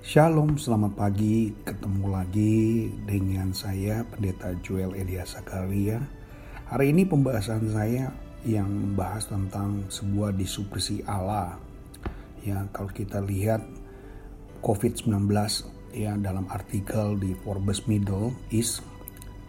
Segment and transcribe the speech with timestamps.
[0.00, 1.52] Shalom, selamat pagi.
[1.60, 6.00] Ketemu lagi dengan saya Pendeta Joel Elia Sakaria.
[6.72, 8.08] Hari ini pembahasan saya
[8.48, 11.60] yang membahas tentang sebuah disupresi Allah.
[12.40, 13.60] Ya, kalau kita lihat
[14.64, 15.28] COVID-19
[15.92, 18.80] ya dalam artikel di Forbes Middle East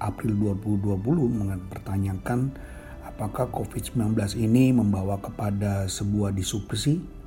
[0.00, 0.32] April
[0.64, 0.96] 2020
[1.44, 2.56] mempertanyakan
[3.04, 7.17] apakah COVID-19 ini membawa kepada sebuah disupresi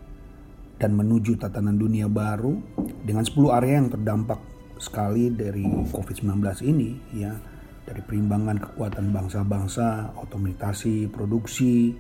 [0.82, 2.58] dan menuju tatanan dunia baru
[3.06, 4.42] dengan 10 area yang terdampak
[4.82, 5.62] sekali dari
[5.94, 7.38] COVID-19 ini ya.
[7.82, 11.92] Dari perimbangan kekuatan bangsa-bangsa, otomatisasi produksi,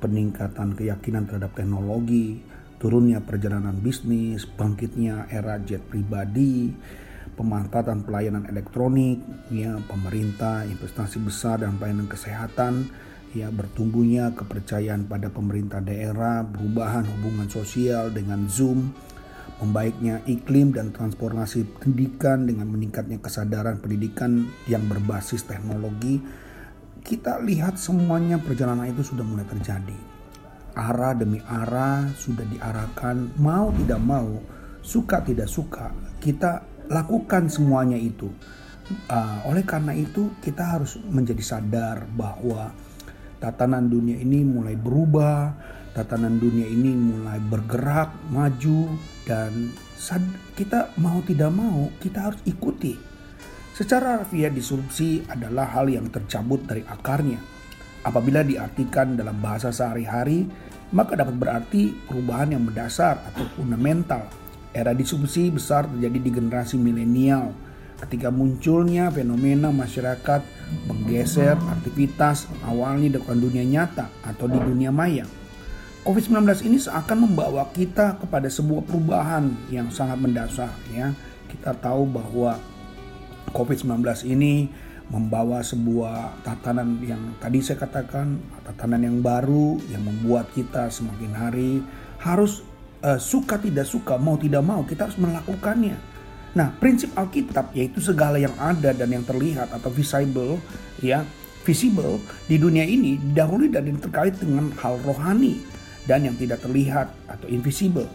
[0.00, 2.40] peningkatan keyakinan terhadap teknologi,
[2.80, 6.72] turunnya perjalanan bisnis, bangkitnya era jet pribadi,
[7.36, 9.20] pemanfaatan pelayanan elektronik,
[9.52, 12.88] ya pemerintah, investasi besar dan pelayanan kesehatan,
[13.32, 18.92] ya bertumbuhnya kepercayaan pada pemerintah daerah, perubahan hubungan sosial dengan Zoom,
[19.58, 26.20] membaiknya iklim dan transformasi pendidikan dengan meningkatnya kesadaran pendidikan yang berbasis teknologi,
[27.00, 29.96] kita lihat semuanya perjalanan itu sudah mulai terjadi.
[30.76, 34.36] Arah demi arah sudah diarahkan, mau tidak mau,
[34.84, 35.88] suka tidak suka,
[36.20, 38.28] kita lakukan semuanya itu.
[39.10, 42.70] Uh, oleh karena itu, kita harus menjadi sadar bahwa
[43.40, 45.52] tatanan dunia ini mulai berubah,
[45.92, 48.92] tatanan dunia ini mulai bergerak maju
[49.24, 49.72] dan
[50.56, 52.96] kita mau tidak mau kita harus ikuti.
[53.76, 57.36] Secara harfiah disrupsi adalah hal yang tercabut dari akarnya.
[58.06, 60.48] Apabila diartikan dalam bahasa sehari-hari,
[60.94, 64.24] maka dapat berarti perubahan yang mendasar atau fundamental.
[64.72, 67.65] Era disrupsi besar terjadi di generasi milenial
[68.04, 70.44] ketika munculnya fenomena masyarakat
[70.84, 75.24] menggeser aktivitas awalnya di dunia nyata atau di dunia maya.
[76.06, 81.10] COVID-19 ini seakan membawa kita kepada sebuah perubahan yang sangat mendasar ya.
[81.50, 82.62] Kita tahu bahwa
[83.50, 84.70] COVID-19 ini
[85.10, 91.72] membawa sebuah tatanan yang tadi saya katakan tatanan yang baru yang membuat kita semakin hari
[92.18, 92.66] harus
[93.06, 95.94] uh, suka tidak suka mau tidak mau kita harus melakukannya
[96.56, 100.56] Nah, prinsip Alkitab yaitu segala yang ada dan yang terlihat atau visible
[101.04, 101.20] ya,
[101.68, 102.16] visible
[102.48, 105.60] di dunia ini dahulu dan terkait dengan hal rohani
[106.08, 108.08] dan yang tidak terlihat atau invisible.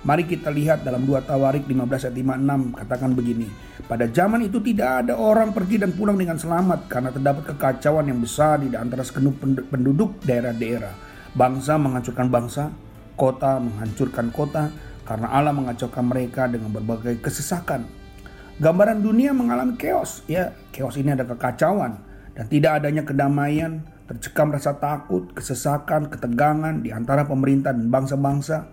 [0.00, 3.48] Mari kita lihat dalam 2 Tawarik 15 ayat 56 katakan begini.
[3.84, 8.22] Pada zaman itu tidak ada orang pergi dan pulang dengan selamat karena terdapat kekacauan yang
[8.22, 10.94] besar di antara segenap penduduk daerah-daerah.
[11.36, 12.72] Bangsa menghancurkan bangsa,
[13.18, 14.72] kota menghancurkan kota,
[15.10, 17.82] karena Allah mengacaukan mereka dengan berbagai kesesakan.
[18.62, 21.98] Gambaran dunia mengalami chaos, ya chaos ini ada kekacauan
[22.38, 28.70] dan tidak adanya kedamaian, tercekam rasa takut, kesesakan, ketegangan di antara pemerintah dan bangsa-bangsa.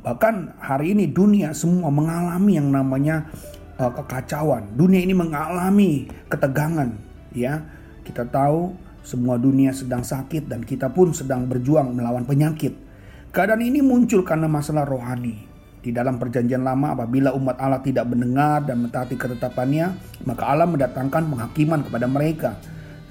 [0.00, 3.28] Bahkan hari ini dunia semua mengalami yang namanya
[3.76, 4.72] uh, kekacauan.
[4.72, 6.96] Dunia ini mengalami ketegangan,
[7.36, 7.60] ya.
[8.08, 8.72] Kita tahu
[9.04, 12.72] semua dunia sedang sakit dan kita pun sedang berjuang melawan penyakit.
[13.36, 15.47] Keadaan ini muncul karena masalah rohani.
[15.78, 19.94] Di dalam perjanjian lama apabila umat Allah tidak mendengar dan mentaati ketetapannya,
[20.26, 22.50] maka Allah mendatangkan penghakiman kepada mereka.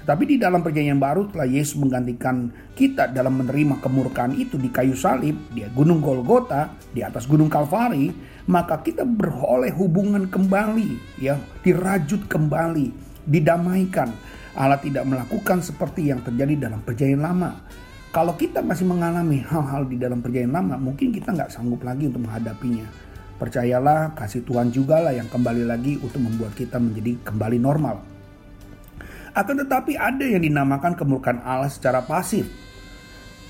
[0.04, 4.96] Tetapi di dalam perjanjian baru telah Yesus menggantikan kita dalam menerima kemurkaan itu di kayu
[4.96, 8.08] salib, di gunung Golgota, di atas gunung Kalvari,
[8.48, 12.88] maka kita beroleh hubungan kembali, ya, dirajut kembali,
[13.28, 14.08] didamaikan.
[14.56, 17.52] Allah tidak melakukan seperti yang terjadi dalam perjanjian lama
[18.18, 22.26] kalau kita masih mengalami hal-hal di dalam perjanjian lama, mungkin kita nggak sanggup lagi untuk
[22.26, 22.82] menghadapinya.
[23.38, 28.02] Percayalah, kasih Tuhan juga lah yang kembali lagi untuk membuat kita menjadi kembali normal.
[29.38, 32.50] Akan tetapi ada yang dinamakan kemurkaan Allah secara pasif.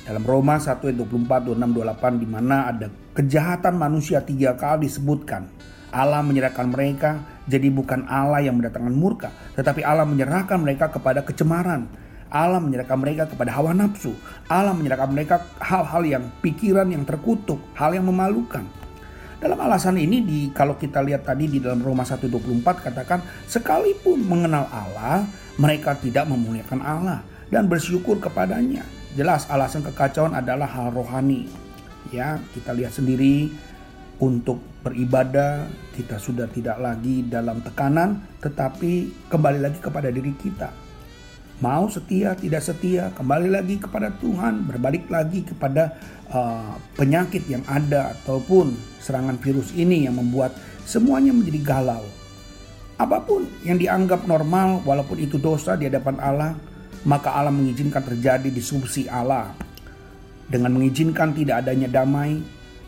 [0.05, 5.49] Dalam Roma 1 ayat 24, 26, 28 di mana ada kejahatan manusia tiga kali disebutkan.
[5.97, 12.08] Allah menyerahkan mereka jadi bukan Allah yang mendatangkan murka, tetapi Allah menyerahkan mereka kepada kecemaran
[12.29, 14.13] Allah menyerahkan mereka kepada hawa nafsu.
[14.49, 18.65] Allah menyerahkan mereka hal-hal yang pikiran yang terkutuk, hal yang memalukan.
[19.39, 24.67] Dalam alasan ini di kalau kita lihat tadi di dalam Roma 1:24 katakan sekalipun mengenal
[24.69, 25.25] Allah,
[25.57, 28.83] mereka tidak memuliakan Allah dan bersyukur kepadanya.
[29.15, 31.47] Jelas alasan kekacauan adalah hal rohani.
[32.11, 33.53] Ya, kita lihat sendiri
[34.19, 40.88] untuk beribadah kita sudah tidak lagi dalam tekanan tetapi kembali lagi kepada diri kita
[41.59, 45.91] Mau setia, tidak setia, kembali lagi kepada Tuhan, berbalik lagi kepada
[46.31, 50.55] uh, penyakit yang ada ataupun serangan virus ini yang membuat
[50.87, 52.07] semuanya menjadi galau.
[52.95, 56.55] Apa pun yang dianggap normal, walaupun itu dosa di hadapan Allah,
[57.03, 59.51] maka Allah mengizinkan terjadi disrupsi Allah.
[60.47, 62.39] Dengan mengizinkan tidak adanya damai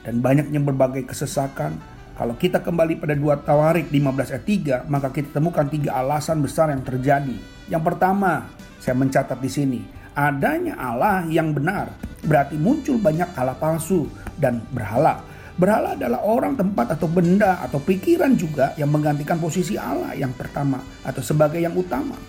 [0.06, 1.74] dan banyaknya berbagai kesesakan,
[2.20, 4.44] Kalau kita kembali pada 2 Tawarik 15 ayat
[4.84, 7.32] 3, maka kita temukan tiga alasan besar yang terjadi.
[7.72, 8.44] Yang pertama,
[8.76, 9.80] saya mencatat di sini,
[10.12, 11.88] adanya Allah yang benar.
[12.20, 14.04] Berarti muncul banyak Allah palsu
[14.36, 15.24] dan berhala.
[15.56, 20.76] Berhala adalah orang, tempat, atau benda, atau pikiran juga yang menggantikan posisi Allah yang pertama
[21.00, 22.20] atau sebagai yang utama.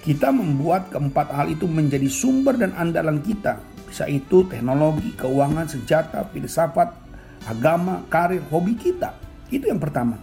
[0.00, 3.60] Kita membuat keempat hal itu menjadi sumber dan andalan kita.
[3.84, 7.09] Bisa itu teknologi, keuangan, senjata, filsafat,
[7.46, 9.16] agama, karir, hobi kita.
[9.48, 10.18] Itu yang pertama.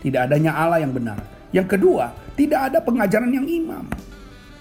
[0.00, 1.20] Tidak adanya Allah yang benar.
[1.50, 3.84] Yang kedua, tidak ada pengajaran yang imam.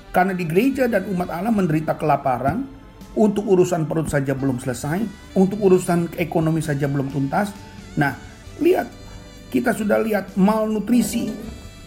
[0.09, 2.65] Karena di gereja dan umat Allah menderita kelaparan,
[3.17, 5.01] untuk urusan perut saja belum selesai,
[5.33, 7.49] untuk urusan ekonomi saja belum tuntas.
[7.97, 8.13] Nah,
[8.61, 8.85] lihat,
[9.49, 11.33] kita sudah lihat malnutrisi,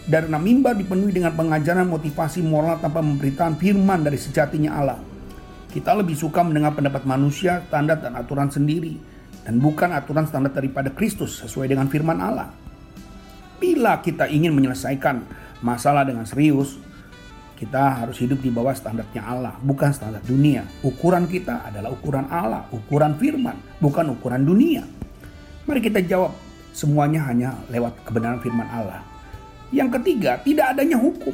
[0.03, 4.99] dari mimbar dipenuhi dengan pengajaran motivasi moral tanpa memberitakan firman dari sejatinya Allah.
[5.71, 8.99] Kita lebih suka mendengar pendapat manusia, standar dan aturan sendiri,
[9.43, 12.49] dan bukan aturan standar daripada Kristus sesuai dengan firman Allah.
[13.59, 15.23] Bila kita ingin menyelesaikan
[15.63, 16.79] masalah dengan serius,
[17.55, 20.67] kita harus hidup di bawah standarnya Allah, bukan standar dunia.
[20.83, 24.83] Ukuran kita adalah ukuran Allah, ukuran firman, bukan ukuran dunia.
[25.63, 26.35] Mari kita jawab,
[26.75, 28.99] semuanya hanya lewat kebenaran firman Allah.
[29.71, 31.31] Yang ketiga, tidak adanya hukum.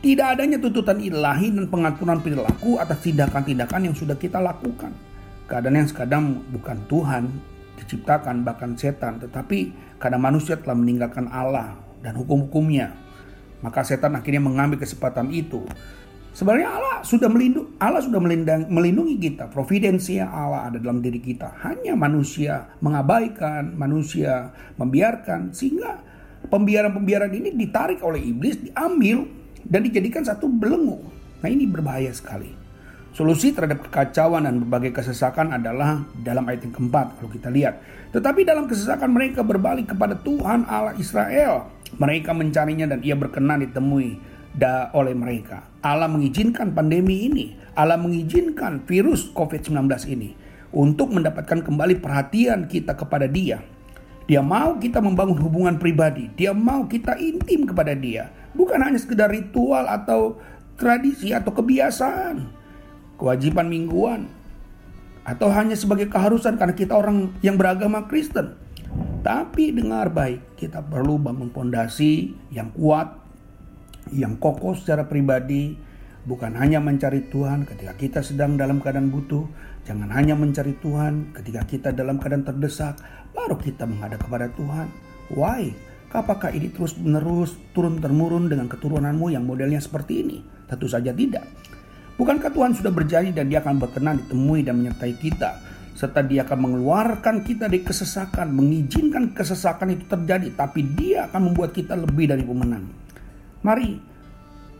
[0.00, 4.92] Tidak adanya tuntutan ilahi dan pengaturan perilaku atas tindakan-tindakan yang sudah kita lakukan.
[5.50, 7.26] Keadaan yang sekadang bukan Tuhan
[7.82, 11.74] diciptakan bahkan setan, tetapi karena manusia telah meninggalkan Allah
[12.06, 12.94] dan hukum-hukumnya,
[13.58, 15.66] maka setan akhirnya mengambil kesempatan itu.
[16.30, 18.22] Sebenarnya Allah sudah melindungi, Allah sudah
[18.70, 19.50] melindungi kita.
[19.50, 21.58] Providensia Allah ada dalam diri kita.
[21.66, 25.98] Hanya manusia mengabaikan, manusia membiarkan sehingga
[26.46, 29.26] pembiaran-pembiaran ini ditarik oleh iblis, diambil
[29.66, 31.02] dan dijadikan satu belenggu.
[31.42, 32.59] Nah ini berbahaya sekali.
[33.10, 37.82] Solusi terhadap kekacauan dan berbagai kesesakan adalah dalam ayat yang keempat kalau kita lihat.
[38.14, 41.66] Tetapi dalam kesesakan mereka berbalik kepada Tuhan Allah Israel.
[41.98, 44.14] Mereka mencarinya dan ia berkenan ditemui
[44.54, 45.66] da oleh mereka.
[45.82, 47.58] Allah mengizinkan pandemi ini.
[47.74, 50.30] Allah mengizinkan virus COVID-19 ini.
[50.70, 53.58] Untuk mendapatkan kembali perhatian kita kepada dia
[54.30, 56.30] dia mau kita membangun hubungan pribadi.
[56.38, 58.30] Dia mau kita intim kepada dia.
[58.54, 60.38] Bukan hanya sekedar ritual atau
[60.78, 62.59] tradisi atau kebiasaan.
[63.20, 64.32] Kewajiban mingguan.
[65.28, 68.56] Atau hanya sebagai keharusan karena kita orang yang beragama Kristen.
[69.20, 73.20] Tapi dengar baik, kita perlu bangun fondasi yang kuat,
[74.10, 75.76] yang kokoh secara pribadi,
[76.24, 79.44] bukan hanya mencari Tuhan ketika kita sedang dalam keadaan butuh,
[79.84, 82.96] jangan hanya mencari Tuhan ketika kita dalam keadaan terdesak,
[83.36, 84.88] baru kita menghadap kepada Tuhan.
[85.36, 85.76] Why?
[86.10, 90.38] Apakah ini terus menerus turun temurun dengan keturunanmu yang modelnya seperti ini?
[90.66, 91.46] Tentu saja tidak.
[92.20, 95.56] Bukankah Tuhan sudah berjanji dan dia akan berkenan ditemui dan menyertai kita?
[95.96, 100.52] Serta dia akan mengeluarkan kita dari kesesakan, mengizinkan kesesakan itu terjadi.
[100.52, 102.84] Tapi dia akan membuat kita lebih dari pemenang.
[103.64, 103.96] Mari,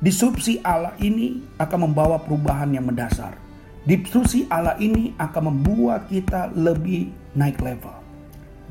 [0.04, 3.32] disrupsi Allah ini akan membawa perubahan yang mendasar.
[3.88, 7.08] Disrupsi Allah ini akan membuat kita lebih
[7.40, 7.96] naik level.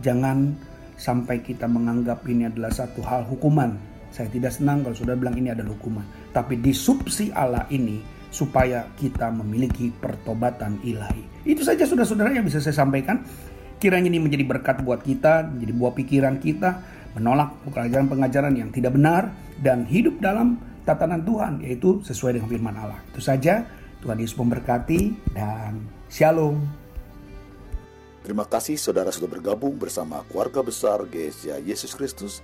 [0.05, 0.53] Jangan
[0.93, 3.88] sampai kita menganggap ini adalah satu hal hukuman.
[4.09, 6.05] Saya tidak senang kalau sudah bilang ini adalah hukuman.
[6.33, 11.45] Tapi disubsi Allah ini supaya kita memiliki pertobatan ilahi.
[11.45, 13.25] Itu saja saudara-saudara yang bisa saya sampaikan.
[13.79, 16.69] Kiranya ini menjadi berkat buat kita, menjadi buah pikiran kita,
[17.15, 19.31] menolak pengajaran-pengajaran yang tidak benar,
[19.63, 22.99] dan hidup dalam tatanan Tuhan, yaitu sesuai dengan firman Allah.
[23.07, 23.63] Itu saja,
[24.03, 25.79] Tuhan Yesus memberkati, dan
[26.11, 26.59] Shalom.
[28.19, 32.43] Terima kasih saudara sudah bergabung bersama keluarga besar GSJ Yesus Kristus.